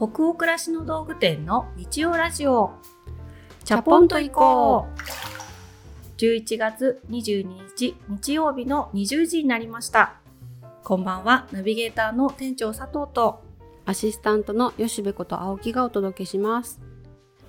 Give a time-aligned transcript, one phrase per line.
[0.00, 2.70] 北欧暮らしの道具店の日曜ラジオ。
[3.66, 6.16] チャポンと行こう。
[6.16, 10.14] 11月22日日曜日の20時になりました。
[10.84, 11.48] こんばんは。
[11.52, 13.42] ナビゲーターの店長佐藤と。
[13.84, 16.80] アシスタントの吉部こと青木がお届けします。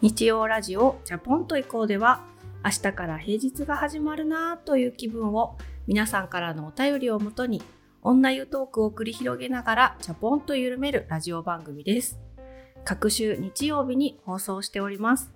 [0.02, 2.20] 日曜ラジオチャポンと行こうでは
[2.66, 5.58] 明日から平日が始まるなという気分を
[5.88, 7.62] 皆さんからのお便りをもとに
[8.02, 12.20] 女湯トークを繰り広げながらチャポンと緩めるラジオ番組です。
[12.84, 15.32] 各週日曜日に放送しております。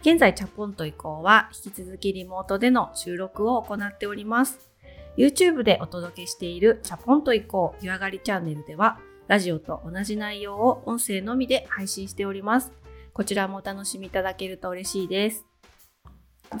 [0.00, 4.70] 現在チャポンと以降は引き続きリモートでの収録を行っております。
[5.16, 12.72] YouTube でお届けしているチャポンと以降湯上がりチャンネルではラジオと同じ内容を音声のみで配信しております。
[13.12, 15.46] こちらもお楽しみいただけると嬉しいです。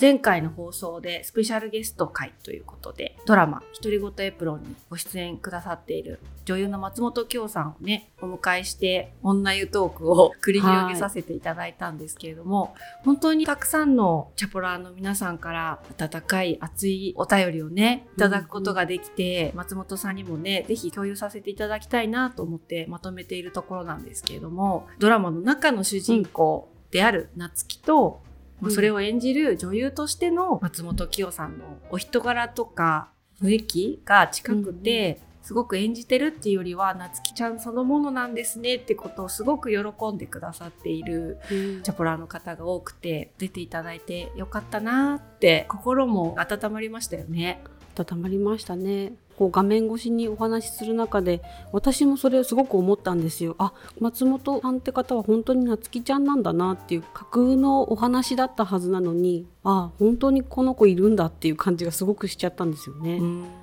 [0.00, 28.20] 前回の放送でスペシャルゲスト会ということでドラマ「独り言エプロン」にご出演くださっている女優の松本京さんをねお迎えして女湯トークを繰り広げさせていただいたんですけれども、本当にたくさんのチャポラーの皆さんから温かい熱いお便りをねいただくことができて、うん、松本さんにもね是非共有させていただきたいなと思ってまとめているところなんですけれどもドラマの中の主人公である夏希と
[28.60, 33.10] まあ、それを演じる女優としての松本清さんのお人柄とか
[33.42, 47.62] 雰囲気が近くて、すごく演じてるっていうよりは夏希ちゃんそのものなんですねってことをすごく喜んでくださっているチャポラーの方が多くて出ていただいてよかったなって心も温まりましたよね。
[47.96, 51.42] 温まりましたねこう画面越しにお話しする中で
[51.72, 63.20] 私もそれをすごく思ったんですよあ松本さんって方は本当に夏希ちゃんなんだなっていう架空のお話だったはずなのにあ本当にこの子いるんだっていう感じがすごくしちゃったんですよね。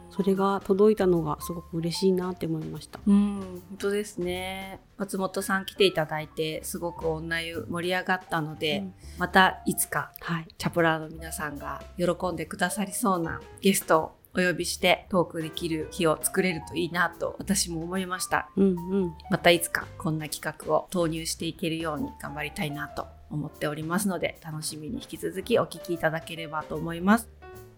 [0.09, 2.99] それが届いたのがすごく嬉しいなって思いました。
[3.07, 4.79] うん、本当ですね。
[4.97, 27.29] 松本さん来ていただいてすごく女湯盛り上がったので、うん、またいつか、はい、チャプラーの皆さんが喜んでくださりそうなゲストをお呼びしてトークできる日を作れるといいなと私も思いました、うんうん、またいつかこんな企画を投入していけるように頑張りたいなと思っておりますので楽しみに引き続きお聞きいただければと思います。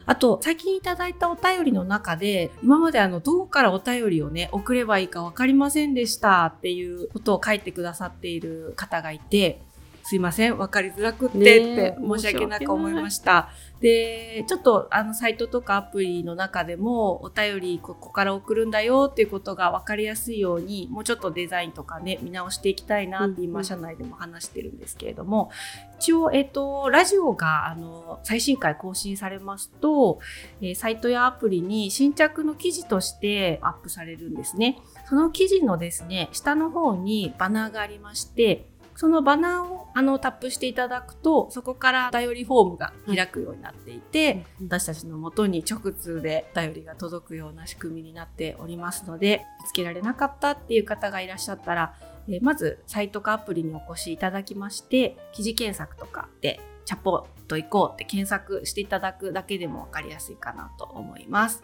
[0.07, 9.63] あと、最近いただいたお便りの中で、今まであの、どこからお便りをね、送ればいいか分かりませんでしたっていうことを書いてくださっている方がいて、
[10.07, 13.49] すいません、分かりづらくってって申し訳なく思いました。
[13.79, 25.49] で、ちょっとあのサイトとかアプリの中でもお便りここから送るんだよっていうことが分かりやすいように、もうちょっとデザインとかね、見直していきたいなって今社内でも話してるんですけれども、
[25.97, 30.19] 一応、えっ、と、ラジオがあの最新回更新されますと、
[30.61, 34.77] えー、サイトやアプリに新着の記事としてアップされるんですね。
[35.09, 51.95] その記事のですね、下の方にバナーがありまして、そのバナーをあのタップしていただくとそこから頼りフォームが開くようになっていて、私たちのもとに直通で頼りが届くような仕組みになっておりますので見つけられなかったっていう方がいらっしゃったら、
[52.27, 61.63] えまずサイトかアプリにお越しいただきまして記事検索とかでチャポと行こうって検索していただくだけでも分かりやすいかなと思います。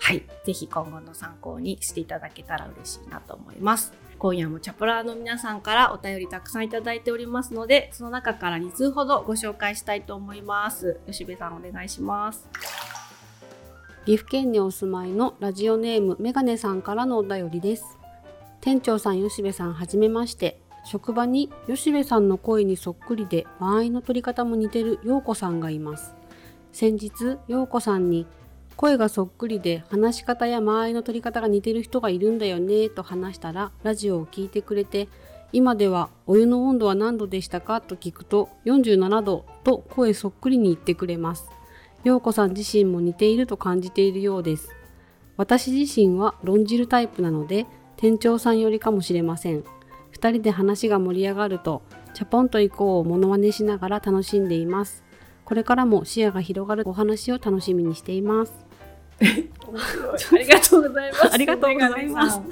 [0.00, 0.24] はい。
[0.44, 3.92] ぜひ今後の参考にしていただけたら嬉しいなと思います。
[4.22, 11.00] 今夜もチャプラーの皆さんからお便りたくさんいただいておりますので、その中から2通ほどご紹介したいと思います。
[11.08, 12.48] 吉部さんお願いします。
[14.06, 17.98] 岐阜県にお住まいのラジオネームメガネさんからのお便りです。
[18.60, 20.60] 店長さん吉部さんはじめまして。
[20.84, 26.14] 職場に吉部さんの声にそっくりで間合いの取り方も似てる陽子さんがいます。
[26.70, 28.28] 先日陽子さんに
[28.76, 35.08] 声がそっくりで話し方や間合いの取り方が似てる人がいるんだよねと話したらラジオを聞いてくれて
[35.52, 37.80] 今ではお湯の温度は何度でしたか？
[37.80, 41.46] と聞くと47度と声そっくりに言ってくれます。
[42.04, 44.70] 陽子さん自身も似ていると感じているようです。
[45.36, 47.66] 私自身は論じるタイプなので
[47.96, 49.62] 店長さんよりかもしれません。
[50.14, 51.82] 2人で話が盛り上がると
[52.14, 55.04] チャポンと行こうをモノマネしながら楽しんでいます。
[55.44, 58.54] これからも視野が広がるお話を楽しみにしています。
[59.22, 61.32] ありがとうございます。
[61.32, 62.40] ありがとうございます。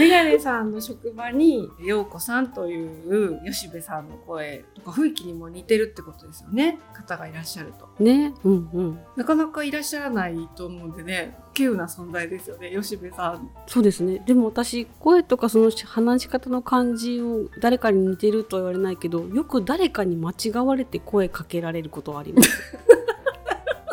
[0.00, 7.88] メガネさんの職場に陽子さんという吉部さんの声とか雰囲気にも似てるってことですよね方がいらっしゃると。
[8.02, 13.50] ね、うんうん、なかなかいらっしゃらないと思うんでね稀有な存在ですよね吉部さん。
[13.66, 22.50] そうですねでも私声とかその話し方の感じを誰かに似てるとは言われないけどよく誰かに間違われて声かけられることはあります。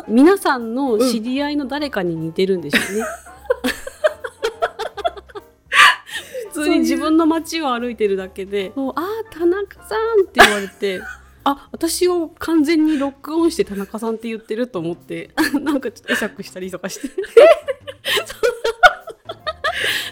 [0.08, 3.04] 皆さんの知り合いの誰かに似てるんでしょうね。
[6.52, 6.78] 普通に。
[6.80, 11.00] 自分の街を歩いてるだけで「ああ田中さん」って言われて。
[11.44, 15.30] あ私を完全にロックオンして田中さんって言ってると思って
[15.62, 17.08] なんかちょっと会釈したりとかして。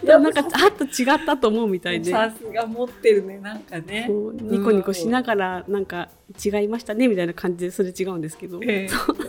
[0.04, 0.16] な。
[0.18, 2.10] んかあっと違ったと思うみたいで。
[2.10, 4.08] さすが持ってるねなんかね。
[4.08, 6.08] ニコニコしながらなんか
[6.42, 9.25] 違いましたねみたいな感じですれ違うんですけど、えー、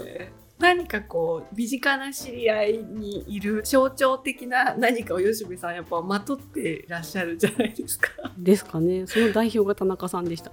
[0.59, 8.09] 何かこう身近な知り合いにいる象徴的な何かを吉部さんやっぱまとってらっしゃるじゃないですか。
[8.37, 10.51] ですかねその代表が田中さんでした。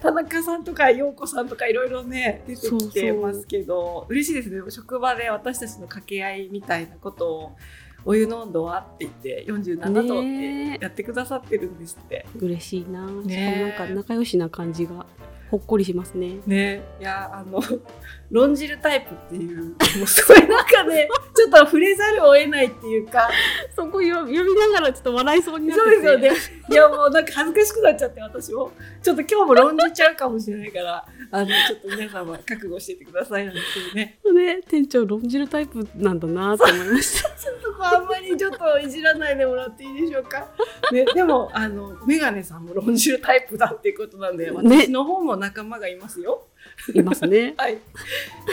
[0.00, 7.56] 田中さんとか陽子さんとかいろいろね出てきてますけど嬉しいですね職場で私たちの掛け合いみたいなことを
[8.04, 12.26] お湯の温度はって言って47度ってやってくださってるんですって。
[12.38, 13.06] 嬉しいな。
[13.06, 15.04] ね、なんか仲良しな感じが
[15.50, 16.38] ほっこりしますね。
[16.46, 17.62] ね、いやあの
[18.30, 19.74] 論じるタイプっていうも
[20.04, 23.30] うすごいなんかね ちょっと触れざるを得ないっていうか
[23.74, 26.30] そこ読みながらちょっと笑いそうになってそうですよね。
[26.70, 28.70] いやもうなんか恥ずかしくなっちゃって私も
[29.02, 34.18] ちょっと今日も論じちゃうかもしれないからあのちょっと皆様覚悟していてくださいなんですけどね。
[34.34, 37.30] ね店長論じるタイプなんだなと思いました。
[37.38, 40.46] ちょっとあんまりちょっといじらないでもらっていいでしょうか。
[40.92, 46.46] ねでもあのメガネさんも論じるタイプだっていうことなんで私の方も仲間がいますよ。
[46.94, 47.54] いますね。
[47.58, 47.78] はい。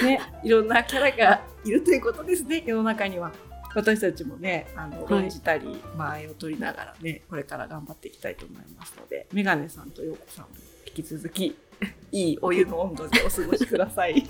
[0.03, 2.63] ね、いろんなキャラがいるということですね。
[2.65, 3.31] 世の中には。
[3.75, 10.51] 私たちもね、あの、論じたり、前を取りながらね、これから頑張っていきたいと思いますので、メガネさんとヨーコさんも
[10.87, 11.57] 引き続き、
[12.11, 14.23] いいお湯の温度でお過ごしください。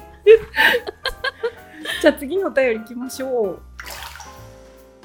[2.02, 3.62] じゃあ次のお便り行きましょう。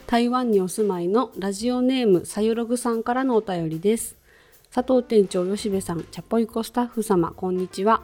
[0.07, 4.17] 台湾にお住まいのラジオネームさゆログさんからのお便りです。
[4.73, 8.03] 佐藤店長吉部さん、チャポイコスタッフ様、こんにちは。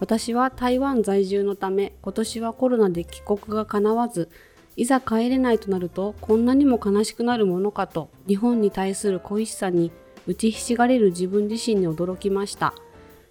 [0.00, 4.30] 私は台湾在住のため、今年はコロナで帰国が叶わず、
[4.74, 9.92] いざ帰れないとなると、こんなにも悲しくなるものかと、日本に対する恋しさに
[10.26, 12.72] 打ちひしがれる自分自身に驚きました。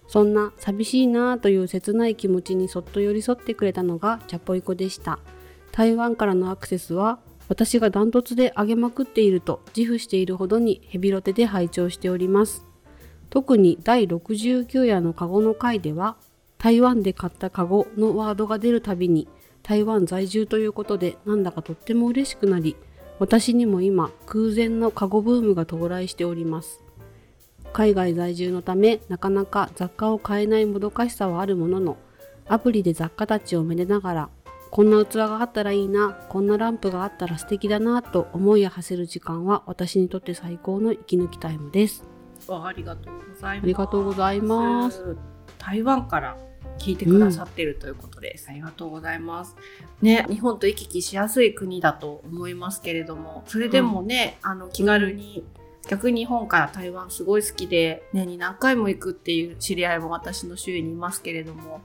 [0.06, 5.18] そんな寂しいなぁという切ない気持ちにそっと寄り添ってくれたのがチャポイコでした。
[5.72, 12.67] 台湾からのアクセスは私がダントツで上げまくっていると自負しているほどにヘビロテで拝聴しております。
[13.30, 16.16] 特に第69夜のカゴの回では
[16.58, 19.28] 台湾で買ったカゴのワードが出るたびに
[19.62, 22.76] 台湾在住ということでなんだかとっても嬉しくなり
[23.18, 26.82] 私にも今空前のカゴブームが到来しております。
[27.72, 31.96] 海外在住のためなかなか雑貨を買えないもどかしさはあるものの
[32.48, 34.28] アプリで雑貨たちをめでながら
[34.70, 42.07] こんな器があったらいいなこんなランプがあったら素敵だなと思いを馳せる時間は私にとって最高の息抜きタイムです。
[42.56, 43.64] ありがとうございます。
[43.64, 45.16] ありがとうございます。
[45.58, 46.36] 台湾から
[46.78, 49.56] 聞いてくださってるということです、うん、ありがとうございます。
[50.00, 55.44] ね、日本と行き来しやすい国だと思いますけれども、それでもね、うん、あの気軽に、
[55.88, 61.82] 逆に日本から台湾すごい好きで年に何回も行くっていう知り合いも私の周囲にいますけれども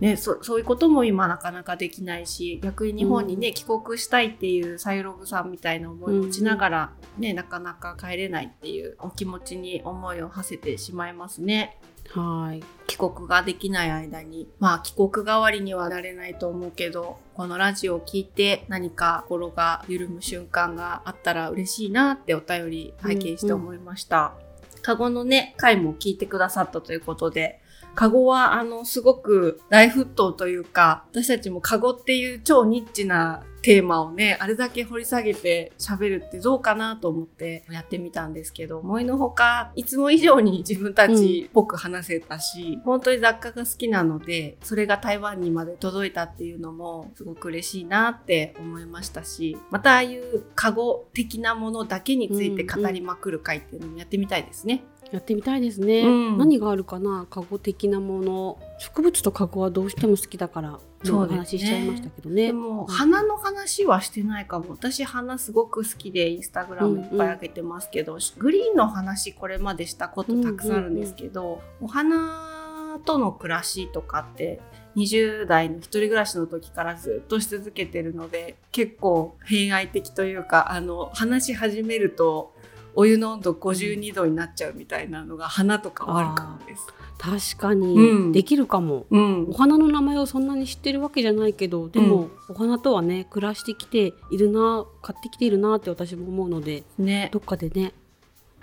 [0.00, 11.78] ね、そそういうことも今なかなかできないし逆に日本にね、うん、帰国したいっていうサイログさんみたいな思いを持ちながらね、うん、なかなか帰れないっていうお気持ちに思いを馳せてしまいますね。
[12.10, 12.62] はい。
[12.86, 14.48] 帰国ができない間に。
[14.58, 24.34] まあ帰国代わりにはなれないと思うけどこのラジオを聞いて何か心が緩む瞬間があったら嬉しいなってお便り拝見して思いました。
[24.38, 27.60] うんうん、カゴのね回も聞いてくださったということで
[27.94, 54.74] カゴは、あの、すごく大沸騰というか、私たちもカゴっていう超ニッチなテーマをね、あれだけ掘り下げて喋るってどうかなと思ってやってみたんですけど、思いのほか、いつも以上に自分たちっぽく話せたし、うん、本当に雑貨が好きなので、それが台湾にまで届いたっていうのもすごく嬉しいなって思いましたし、またああいうカゴ的なものだけについて語りまくる会っていうのもやってみたいですね。
[54.74, 57.26] うんうんやってみたいですね、うん、何があるかな？
[57.30, 58.58] カゴ的なもの。
[58.78, 62.48] 植物とカゴはどうしても好きだからそうお話ししちゃいましたけどね。
[62.48, 64.66] でも花の話はしてないかも。
[64.70, 74.60] 私花すごく好きでインスタグラムいっぱいあげてますけど、うんうん、グリーンの話これまでしたことたくさんあるんですけど、お花との暮らしとかって
[74.96, 82.53] 20代の一人暮らしの時からずっとし続けてるので結構偏愛的というかあの話し始めると
[82.96, 86.86] お湯の温度52度になっちゃうみたいなのが花とかあるかもです。
[87.18, 97.92] 確かに、うん、できるかも、うん、お花の名前をそんなに知ってるわけじゃないけどでも、うん、お花とはね暮らしてきているな買ってきているなって私も思うので、ね、どっかでね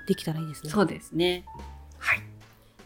[0.08, 0.70] できたらいいですね。
[0.70, 1.46] そうですね。
[1.98, 2.22] はい。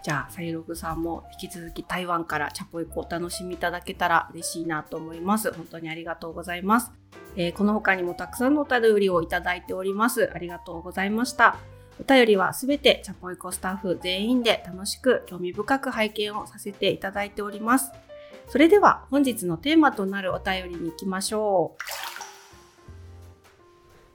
[0.04, 5.52] じゃあサイログさんも引き続き台湾からチャポイコお楽しみいただけたら嬉しいなと思います。
[5.52, 6.92] 本当にありがとうございます。
[7.36, 10.32] えー、この他にもたくさんのお便りをいただいております。
[10.34, 11.58] ありがとうございました。
[12.00, 17.92] お便りはすべてチャポイコスタッフ全員で楽しく興味深く拝見をさせていただいております。
[18.48, 21.84] それでは本日のテーマとなるお便りに行きましょう。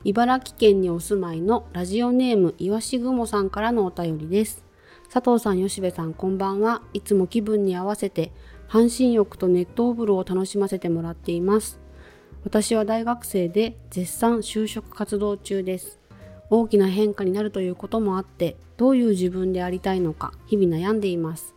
[0.04, 4.64] 茨城県にお住まいのラジオネームいわしぐもさんからのお便りです。
[5.12, 6.82] 佐藤さん、吉部さん、こんばんは。
[6.92, 8.32] いつも気分に合わせて
[8.68, 11.80] 半身浴と熱湯風呂を楽しませてもらっています。
[12.44, 16.00] 私は大学生で絶賛就職活動中です。
[16.48, 21.54] 大きな変化になるということもあって、どういう自分でありたいのか日々悩んでいます。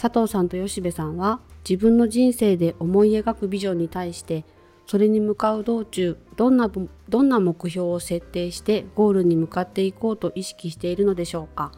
[0.00, 4.44] 佐藤さんと吉部さんは自分の人生で思い描くビジョンに対して
[4.86, 6.70] それに向かう道中どんな
[7.08, 11.72] どんな目標を設定してゴールに向かっていこうと意識しているのでしょうか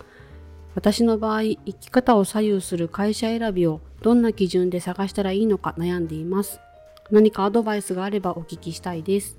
[0.75, 6.61] 私の場合生き方を左右する会社選びをどんな基準で探したらいいのか悩んでいます
[7.11, 9.39] 何かアドバイスがあればお聞きしたいです。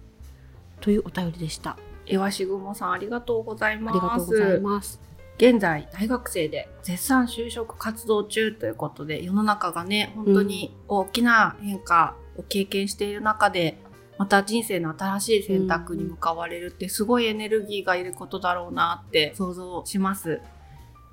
[0.79, 1.77] というお便りでした。
[2.05, 3.97] えわしぐもさんありがとうございます。
[3.97, 5.01] ありがとうございます。
[5.37, 13.77] 現在大学生で絶賛就職活動中ということで世の中がね本当に大きな変化を経験している中で、
[14.17, 20.41] また人生の新しい選択に向かわれるってすごいエネルギーがいることだろうなって想像します。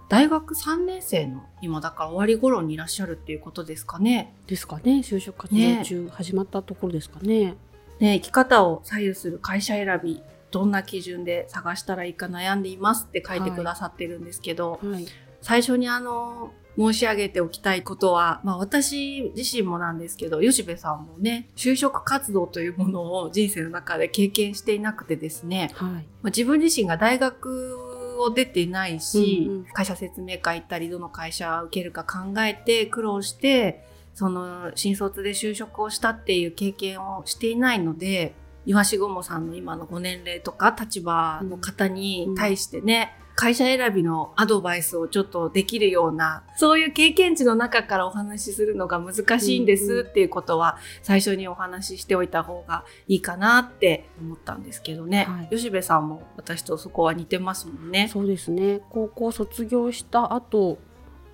[0.09, 4.35] 大学3年生の今だから終わり頃にいらっしゃるっていうことですかね。
[4.47, 7.55] ですかね就職活動中始まったところですかね。
[8.01, 15.07] ね生き方を左右する会社選びどんな基準で探したらいいか悩んでいますって書いてくださってるんですけど、はいはい、
[15.41, 27.79] 最初にあの申し上げておきたいことは、まあ私自身もなんですけど、吉部さんもね、就職活動というものを人生の中で経験していなくてですね、はい、まあ、自分自身が大学
[28.21, 38.35] を出てないし、うんうん、会社説明会行ったり、どの会社受けるか考えて苦労して、その新卒で就職をしたっていう経験をしていないので、
[38.67, 55.25] 岩しごもさんの今のご年齢とか立場の方に対してね、会社選びのアドバイスをちょっとできるような、そういう経験値の中からお話しするのが難しいんですっていうことは、最初にお話ししておいた方がいいかなって思ったんですけどね。
[55.29, 58.09] はい、吉部さんも私とそこは似てますもんね。
[58.09, 58.81] そうですね。
[58.91, 60.79] 高校卒業した後、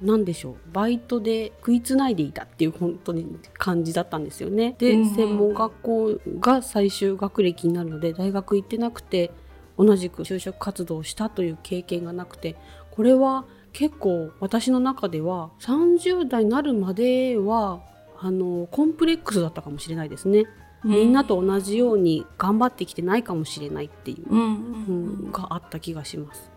[0.02, 4.74] 何でしょうバイトで食いつないでいたっていう本当に感じだったんですよね。
[4.78, 9.30] で、専門学校が最終学歴になるので大学行ってなくて
[9.84, 12.56] 同じく就職活動をしたという経験がなくて
[12.90, 17.80] これは結構私の中では30代になるまでは
[18.18, 20.46] あのコンプレックスだったかもしれないですね。
[20.84, 26.50] みんなと同じように頑張ってきてないかもしれないっていう、うんがあった気がします。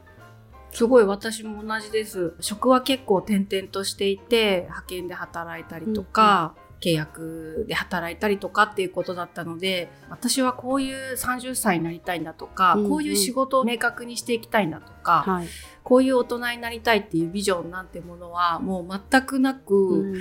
[0.72, 2.34] すごい私も同じです。
[2.40, 15.48] 職は結構転々としていて派遣で働いたりとか、契約で働いたりとかっていうことだったので私はこういう30歳になりたいんだとか、うんうん、こういう仕事を明確にしていきたいんだとか、はい、
[15.84, 20.20] こういう大人になりたいっていうビジョンなんてものはもう全くなく、うんうん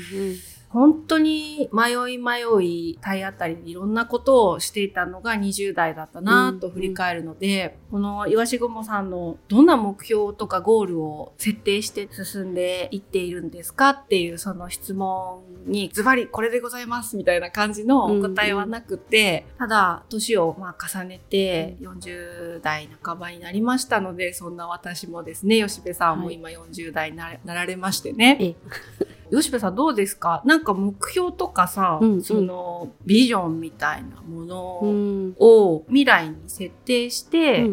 [0.72, 7.98] 本当に迷い迷い体当たりでいろんなことをしていたのが20代だったなと振り返るので、うん。
[7.98, 19.64] うん、この岩しごもさんのどんな目標とかゴールを設定して進んでいっているんですかっていうその質問にズバリこれでございますみたいな感じのお答えはなくて、うん。
[19.64, 28.38] うん、ただ年をまあ重ねて40代半ばになりましたのでそんな私もですね吉部さんも今40代になられましてね。
[28.40, 28.56] はい
[29.32, 30.42] 吉部さんどうですか？
[30.44, 34.58] なんか目標とかさ、うんうん、そのビジョンみたいなもの
[35.38, 37.70] を未来に設定して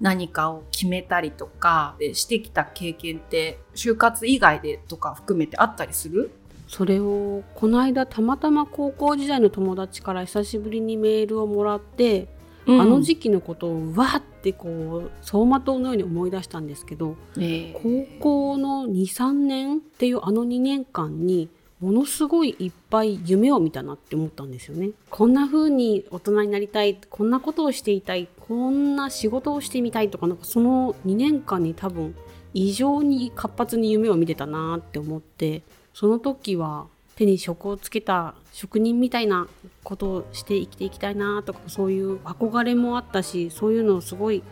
[0.00, 6.30] 何かを決めたりとかしてきた経験って就活以外でとか含めてあったりする？
[6.68, 12.28] それをこの間たまたま高校時代の友達から久しぶりにメールをもらって
[12.74, 17.72] うん、あの時期のことをわってこう走馬灯のように思い出したんですけど、えー、
[18.20, 21.48] 高校の23年っていうあの2年間に
[21.80, 24.90] ものすごいいっぱい夢を見たなって思ったんですよね。
[25.08, 32.14] こんな風に大人になりたい、こんなことをしていたい、こんな仕事をしてみたいとか、なんかその2年間に多分
[32.52, 35.62] 異常に活発に夢を見てたなって思って、
[35.94, 36.86] その時は
[37.20, 39.46] 手に職をつけた職人みたいな
[39.84, 44.42] ことをして生きていきたいなとかそういう憧れもあったしそういうのをすごい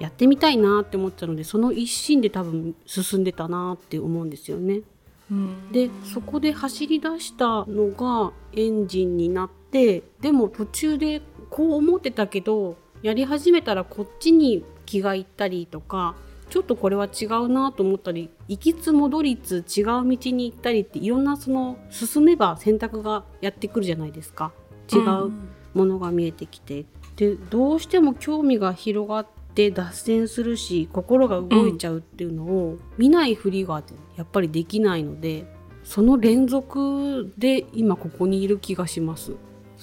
[0.00, 4.80] やってみたいなって思ったのでその一心で多分進んでたなって思うんですよね。
[5.70, 16.16] でそこで走り出したのがエンジンになってでも途中でこう思ってたけどやり始めたらこっちに気がいったりとか
[16.48, 24.52] ちょっとこれは違うなと思ったり行きつ戻りつ違う道に行ったりっていろんなその進めば選択がやってくるじゃないですか
[24.92, 25.32] 違う
[25.74, 26.86] ものが見えてきて、
[27.16, 33.82] でどうしても興味が広がって脱線するし心が動いちゃうっていうのを見ないふりが
[34.16, 35.46] やっぱりできないので
[35.82, 39.34] その連続で今ここにいる気がします。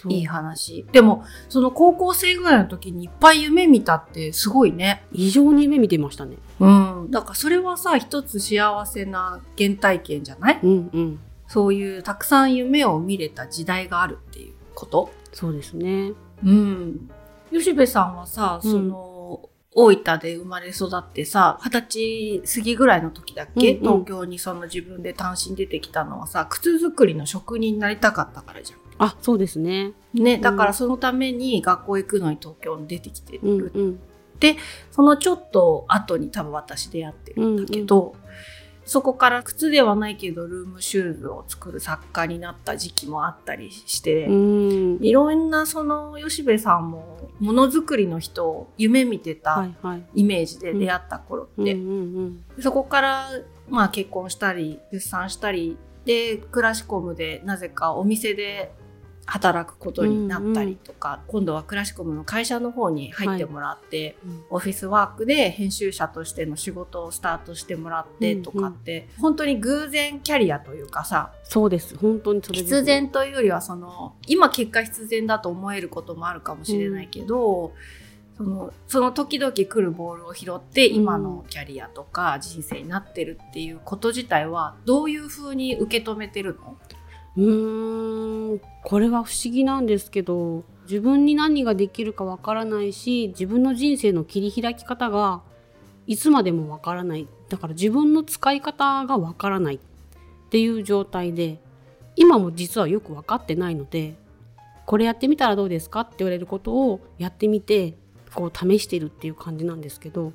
[0.10, 0.86] いい話。
[0.92, 5.04] でも、その高校生ぐらいの時にいっぱい夢見たってすごいね。
[5.12, 6.38] 異常に夢見てましたね。
[6.60, 7.12] うん。
[7.12, 10.60] だからそれはさ、一つ幸せな原体験じゃない？
[10.64, 11.20] うんうん。
[11.48, 15.12] そういうたくさん夢を見れた時代があるっていうこと？
[15.32, 16.14] そうですね。
[16.44, 17.10] うん。
[17.52, 28.80] 吉部さんはさ、その、大分で生まれ育ってさ、二十歳過ぎぐらいの時だっけ、うんうん、東京にその自分で単身出てきたのはさ、靴作りの職人になりたかったからじゃん。
[28.98, 29.94] あ、そうですね。
[30.14, 33.40] ね、だからそのために学校行くのに東京に出てきてる。
[33.44, 34.00] うんうん、
[34.40, 34.58] で、
[34.92, 38.16] そのちょっと後に多分私出会ってるんだけど、うんうん。
[38.86, 49.70] そこから靴ではないけどルームシューズを作る作家になった時期もあったりして、いろんなその吉部さんもものづくりの人を夢見てた
[50.14, 51.78] イメージで出会った頃って、
[52.60, 53.30] そこから
[53.70, 58.74] まあ結婚したり出産したりでクラシコムでなぜかお店で
[59.26, 71.98] 働くことになったりとか、うんうん、今度はクラシコムの会社の方に入ってもらって、はい、オフィスワークで編集者としての仕事をスタートしてもらってとかって、うんうん、本当に偶然キャリアというかさそうです。
[71.98, 77.72] 本当にそれ必然というよりはその今結果必然だと思えることもあるかもしれないけど、うん。
[78.36, 86.76] そのその時々来るボールを拾って今のキャリアとか人生になってるっていうこと自体はどういうふうに受け止めてるの？
[87.38, 95.42] うーんこれは不思議なんですけど自分に何ができるかわからないし自分の人生の切り開き方が
[96.06, 97.28] いつまでもわからない。
[97.48, 99.76] だから自分の使い方がわからない。
[99.76, 99.80] っ
[100.50, 101.60] ていう状態で
[102.16, 104.16] 今も実はよく分かってないので
[104.86, 107.96] これやってみたらどうですかって言われることをやってみて
[108.36, 110.32] こう試してるっていう感じなんですけど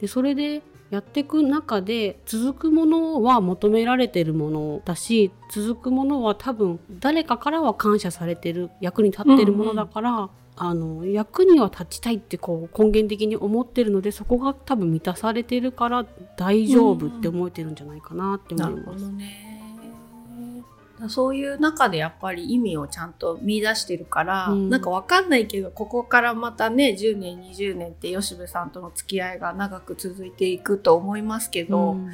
[0.00, 16.06] でそれでやっていく中で続くものは求められてるものだし続くものは多分誰かからは感謝されてる役に立ってるものだから、うんうん、あの役には立ちたいってこう根源的に思ってるのでそこが多分満たされてるから
[16.36, 19.04] 大丈夫って思えてるんじゃないかなって思います。
[19.04, 19.45] うんね
[21.08, 32.10] そういう中でやっぱり意味をちゃんと見出してるから、うん、なんかわかんないけどここからまたね10年20年って吉部さんとの付き合いが長く続いていくと思いますけど、うん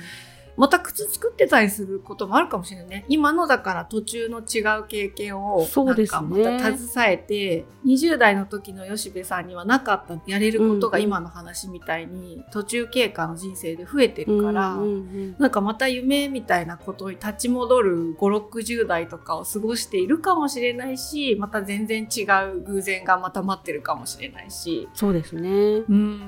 [0.56, 3.04] また靴作ってたりすることもあるかもしれないね。
[3.08, 22.22] 今のだから途中の違う経験をなんかまた携えて、ね、20代の時の吉部さんにはなかったやれることが今の話みたいに途中経過の人生で増えてるから、うんうんうん、なんかまた夢みたいなことに立ち戻る560代とかを過ごしているかもしれないしまた全然違
[22.54, 24.88] う偶然がまた待ってるかもしれないし。
[24.94, 25.48] そうですね。
[25.48, 26.20] うん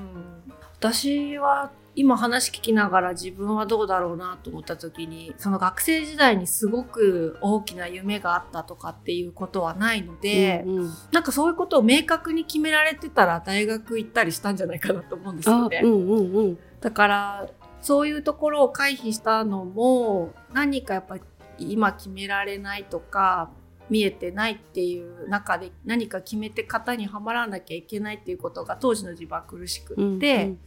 [0.79, 15.81] 私は今話聞きながら自分はどうだろうなと思った時にその学生時代にすごく大きな夢があったとかっていうことはないので、うんうん、なんかそういうことを明確に決められてたら大学行ったりしたんじゃないかなと思うんですよね。
[15.83, 17.49] うんうんうん、だから
[17.81, 21.21] そういうところを回避したのも何かやっぱり
[21.59, 23.51] 今決められないとか
[23.89, 30.01] 見えてないっていう中で何か決めて型にはまらなきゃいけないっていうことが当時の自分は苦しくって。
[30.01, 30.59] うんうん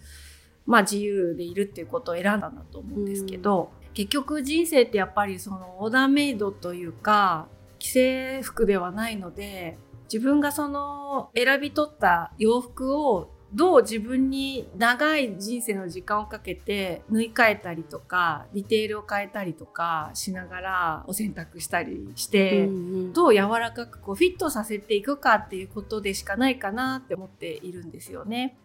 [0.68, 7.48] まあ、自由でいるっていうことを選んだんだと思うんですけど、うん、結局人生ってやっぱりそのオーダーメイドというか
[7.80, 9.78] 既製服ではないので
[10.12, 28.58] 自分がその選び取った洋服をどう自分に長い人生の時間をかけて縫い替えたりとかディテールを変えたりとかしながらお洗濯したりして、うんうん、どう柔らかくこうフィットさせていくかっていうことでしかないかなって思っているんですよね。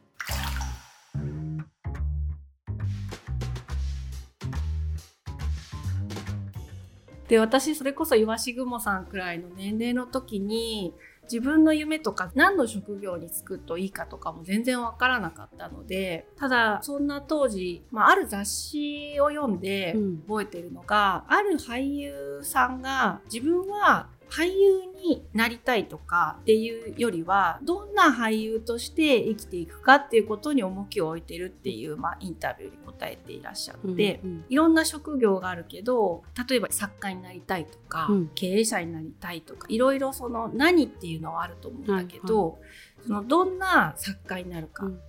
[7.34, 10.94] で私それこそ岩し雲さんくらいの年齢の時に
[11.24, 19.96] 自分の夢とか何の職業に就くといいかとかも全然わからなかったのでただそんな当時、まあ、ある雑誌を読んで
[20.28, 42.66] 覚えてるのが、うん、ある俳優さんが自分は俳優になりたいとかっていうよりはどんな俳優として生きていくかっていうことに重きを置いてるっていう、まあ、インタビューに答えていらっしゃって、うんうん、いろんな職業があるけど例えば作家になりたいとか、うん、経営者になりたいとかいろいろその何っていうのはあると思うんだけど、はいは
[43.04, 45.00] い、そのどんな作家になるか、うん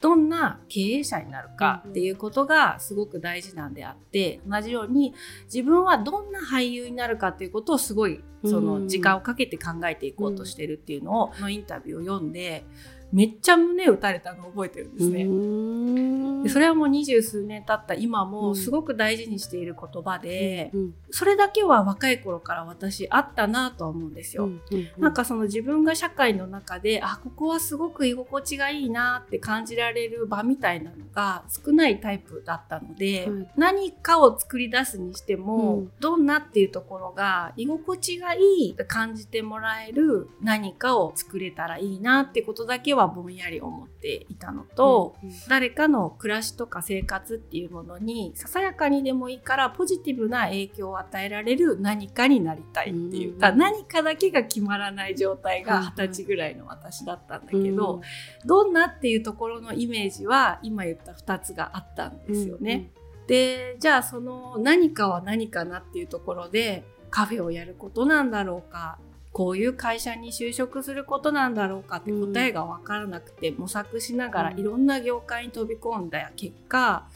[0.00, 5.12] どんな経営者になるかっていうことがすごく大事なんであって同じように
[5.46, 12.64] 自分はどんな俳優になるかっていうことをすごいその時間をかけて考えていこうとしてるっていうのをのインタビューを読んで
[13.12, 16.42] めっちゃ胸打たれたのを覚えてるんですね。
[16.42, 17.94] でそれはもう二十数年経った。
[17.94, 24.44] 今もすごく大事にしている言葉で、うん、それだけは若い頃から私あったなとは思うんですよ。
[24.44, 58.00] うんうんうん、なんかその自分が社会の中であここはすごく居心地がいいなって感じられる場みたいなのが少ないタイプだったので、うん、何かを作り出すにしても、うん、どんなっていうところが居心地がいいと感じてもらえる何かを作れたらいいなってことだけはぼんやり思っていたのと、うんうん、誰かの暮らしとか生活っていうものにささやかにでもいいからポジティブな影響を与えられる何かになりたいっていうか、うん、何かだけが決まらない状態が二十歳ぐらいの私だったんだけど、うん、
[58.46, 62.90] どんなっていうところのイメージは今言った2つがあったんですよね。
[63.16, 68.98] うんうん、でじゃあその何かは何かなっていうところでカフェをやることなんだろうか
[69.32, 77.06] こういう会社に就職することなんだろうかって答えが分からなくて、模索しながらいろんな業界に飛び込んだ結果、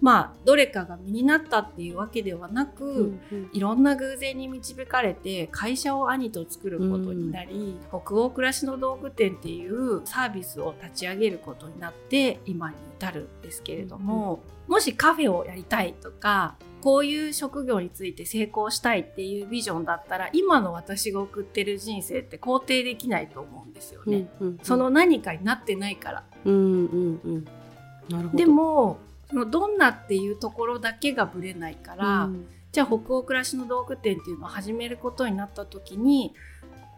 [0.00, 24.28] まあどれかが身になったっていうわけではなく、うんうん、いろんな偶然に導かれて会社を兄と作ることになり、うん、北欧暮らしの道具店っていうサービスを立ち上げることになって今に至るんですけれども、うん、もしカフェをやりたいとかこういう職業について成功したいっていうビジョンだったら今の私が送ってる人生って肯定できないと思うんですよね。
[24.40, 26.24] うんうんうん、その何かになってないから。
[26.44, 27.44] うんうんうん、
[28.08, 28.38] なるほど。
[28.38, 28.98] でも
[29.30, 36.34] そのどんなっていうところだけがぶれないから、うん、じゃあ北欧暮らしの道具店っていうのを始めることになった時に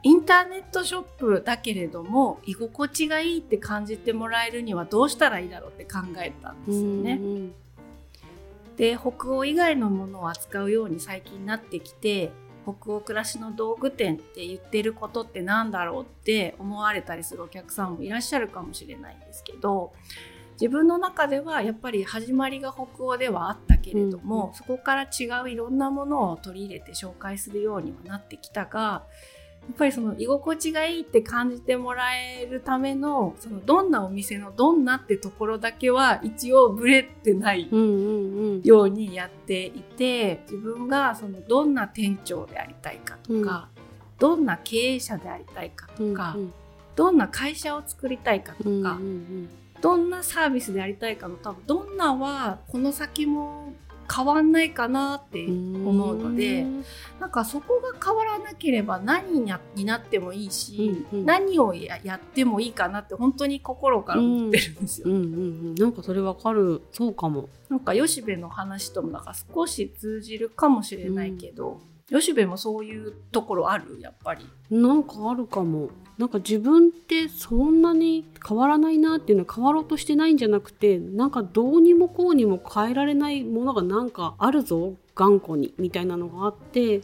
[0.03, 7.19] インターネットショップだけれども居心地がいいって感じてもらえるにはどうしたらいいだろうって考えたんですよね。
[7.21, 7.53] うんうん、
[8.77, 12.31] で北欧以外のものを扱うように最近なってきて
[12.63, 19.93] 北欧暮らしの道具店って言ってることって何だろうって思われたりするお客さんもいらっしゃるかもしれないんですけど
[20.61, 29.05] 自分の中ではやっぱり始まりが北欧ではあったけれども、うん、そこから違ういろんなものを取り入れて紹介するようにはなってきたが
[29.63, 43.83] やっぱりその居心地がいいって感じてもらえるためのそのどんなお店のどんなってところだけは一応ブレてないようにやっていて自分がそのどんな店長でありたいかとか、うん、
[44.19, 46.53] どんな経営者でありたいかとか、うんうん、
[46.97, 53.73] どんな会社を作りたいかとか、うんうんうんどんなサービスでありたいかの多分どんなはこの先も
[54.13, 56.67] 変わんないかなって思うので
[57.21, 65.07] なんかそこが変わらなければ何になってもいいし、うんうん、何をやってもいいかなって本当に心から思ってるんですよ。
[65.09, 65.13] うん。
[65.13, 65.27] うんう
[65.71, 66.83] ん、なんかそれわかる。
[66.91, 67.49] そうかも。
[67.69, 71.79] なんか吉部の話ともなんか少し通じるかもしれないけど、うん、
[72.11, 73.99] 吉部もそういうところある？
[74.01, 74.47] やっぱり。
[74.71, 75.91] なんかあるかも。
[76.19, 87.01] なんか自分ってそんなに変わらないなっていうのは変わろうとしてないんじゃなくてなんかどうにもこうにも変えられないものがなんかあるぞ頑固にみたいなのがあって、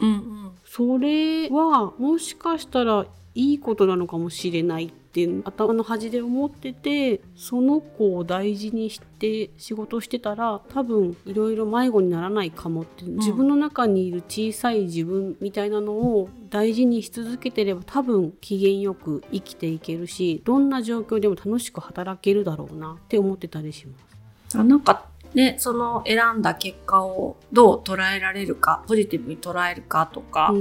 [0.00, 4.92] うんうん、それはもしかしたらいいことなのかもしれないっ
[5.26, 24.58] て頭の端で思っててその子を大事にして仕事してたら多分いろいろ迷子にならないかもって、うん、自分の中にいる小さい自分みたいなのを大事にし続けてれば多分機嫌よく生きていけるしどんな状況でも楽しく働けるだろうなって思ってたりします。
[24.58, 25.04] あなんか
[25.34, 30.52] ね、その選んだ結果をどう捉えられるかポジティブに捉えるかとか、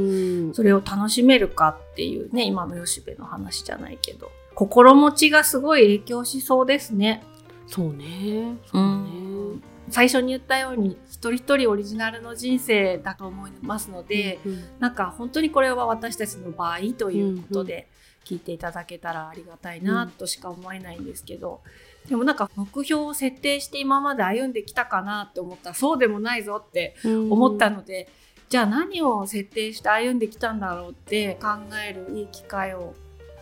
[0.53, 7.21] それを楽しめるかっていうね今の吉部の話じゃないけど心持ちがすごい影響しそうですね。
[7.67, 8.57] そうね。
[8.65, 9.61] そうね。
[9.91, 17.87] 最初に言ったように一人一人オリジナルの人生だと思いますので、うんうん、なんか本当にこれは私たちの場合ということで
[18.25, 21.61] 聞いていただけたらありがたいなとしか思えないんですけど、
[22.05, 28.07] うん、でもなんか目標を設定して今まで歩んできたかなって思ったらそうでもないぞって思ったので、うん、
[28.49, 31.47] じゃあ何を設定して歩んできたんだろうって考
[31.87, 32.95] えるいい機会を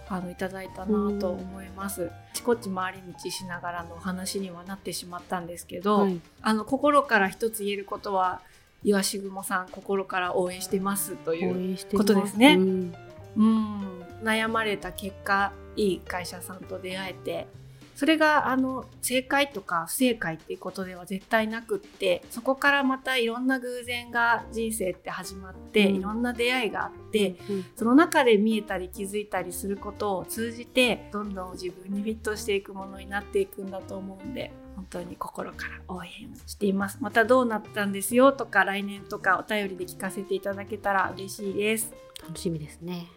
[0.08, 2.12] あのいただいたなと思います。
[2.34, 8.42] ちこち回り道しながらのお話にはなってしまったんですけど、はい、あの心から一つ言えることは
[8.84, 12.56] 岩志雲さん心から応援してますということですね。
[12.56, 12.96] うん、
[13.38, 17.48] うん悩まれた結果いい会社さんと出会えて
[17.96, 36.10] それがあの正解とか不正解っていうことでは絶対なくってそこからまたいろんな偶然が人生って始まって、うん、いろんな出会いがあって、うん、その中で見えたり気づいたりすることを通じてどんどん自分にフィットしていくものになっていくんだと思うんで本当に心から応援
[36.46, 36.98] しています。
[37.00, 41.94] またどうなったんですよとか来年とかお便りで聞かせていただけたら嬉しいです。
[42.22, 43.08] 楽しみですね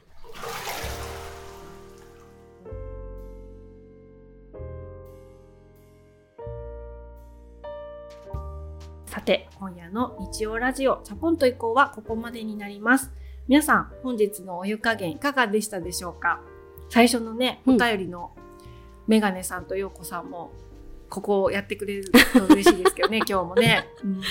[9.19, 13.11] さて、今夜の日曜ラジオ、チャポンと以降はここまでになります。
[13.49, 16.41] 皆さん、本日のお湯加減いかがでしたでしょうか？
[16.89, 18.31] 最初のね、お便りの
[19.09, 20.53] メガネさんとヨーコさんも、
[21.11, 23.89] ここをやってくれると嬉しいですけどね、 今日もね。
[24.05, 24.23] うん、今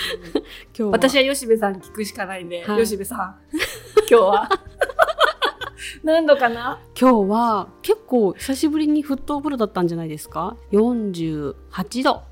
[0.72, 3.36] 日私は吉部さんに聞くしかないんで、はい、吉部さん、
[4.10, 4.48] 今日は。
[6.02, 6.80] 何度かな？
[6.98, 12.22] 今日は結構久しぶりに沸騰風呂だったんじゃないですか？48度。
[12.22, 12.27] お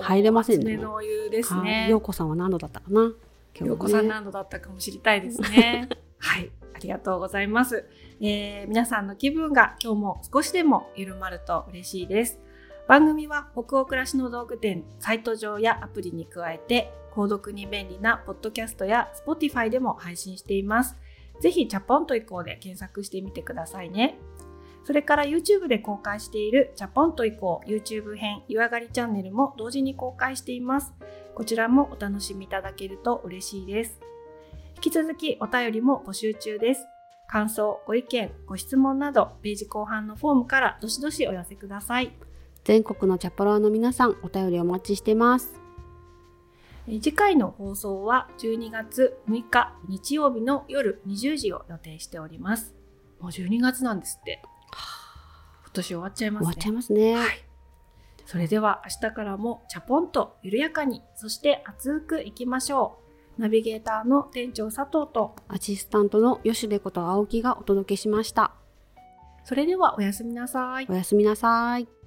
[0.00, 0.76] 入れませんね。
[0.76, 1.88] のお湯ですね。
[1.90, 3.12] 陽子さんは何度だったかな？
[3.60, 5.88] 陽子、ね、さん何度だったかも知りたいですね。
[6.18, 6.50] はい。
[6.74, 7.86] ありがとうございます、
[8.20, 12.40] えー、皆さんの気分が今日も少しでも緩まると嬉しいです。
[12.88, 20.96] 番組は北欧暮らしの道具店サイト上やアプリに加えて購読に便利なポッドキャストや Spotify でも配信しています。
[21.40, 24.18] ぜひチャポンと以降で検索してみてくださいね。
[24.84, 30.92] それから YouTube で公開しているチャポンと以降 YouTube 編湯上がりチャンネルも同時に公開しています。
[31.34, 34.00] こちらもお楽しみいただけると嬉しいです。
[34.76, 36.86] 引き続きお便りも募集中です。
[37.28, 42.12] 感想、ご意見、ご質問などページ後半のフォームからどしどしお寄せください。
[42.64, 45.54] 全国のチャポラーの皆さんお便りお待ちしてます。
[46.86, 52.74] 次回の放送は12月6日日曜日の夜20時を予定しております。
[53.20, 54.42] もう12月なんですって。
[55.72, 56.46] 今年終わっちゃいますね。
[56.46, 57.14] 終わっちゃいますね。
[57.16, 57.44] はい。
[58.26, 62.98] それでは明日からもチャポンと緩やかに、そして熱くいきましょ
[63.38, 63.40] う。
[63.40, 68.52] ナビゲーターの店長佐藤とアシスタントの吉部こと青木がお届けしました。
[69.44, 70.86] それではおやすみなさい。
[70.90, 72.01] おやすみなさい。